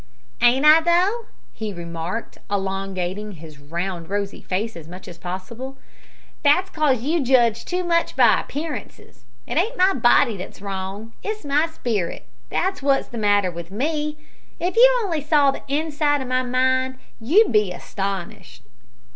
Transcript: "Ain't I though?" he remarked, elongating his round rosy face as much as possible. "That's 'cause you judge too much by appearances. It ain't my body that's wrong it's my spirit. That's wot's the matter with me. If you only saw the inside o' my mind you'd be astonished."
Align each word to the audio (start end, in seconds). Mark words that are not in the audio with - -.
"Ain't 0.41 0.65
I 0.65 0.81
though?" 0.81 1.27
he 1.53 1.71
remarked, 1.71 2.39
elongating 2.49 3.33
his 3.33 3.59
round 3.59 4.09
rosy 4.09 4.41
face 4.41 4.75
as 4.75 4.87
much 4.87 5.07
as 5.07 5.19
possible. 5.19 5.77
"That's 6.41 6.71
'cause 6.71 7.03
you 7.03 7.21
judge 7.23 7.65
too 7.65 7.83
much 7.83 8.15
by 8.15 8.41
appearances. 8.41 9.25
It 9.45 9.59
ain't 9.59 9.77
my 9.77 9.93
body 9.93 10.37
that's 10.37 10.59
wrong 10.59 11.13
it's 11.21 11.45
my 11.45 11.67
spirit. 11.67 12.25
That's 12.49 12.81
wot's 12.81 13.09
the 13.09 13.19
matter 13.19 13.51
with 13.51 13.69
me. 13.69 14.17
If 14.59 14.75
you 14.75 14.91
only 15.03 15.21
saw 15.21 15.51
the 15.51 15.61
inside 15.67 16.19
o' 16.19 16.25
my 16.25 16.41
mind 16.41 16.97
you'd 17.19 17.51
be 17.51 17.71
astonished." 17.71 18.63